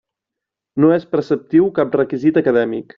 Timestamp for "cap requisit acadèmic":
1.79-2.87